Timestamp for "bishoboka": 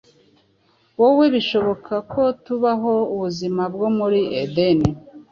1.35-1.93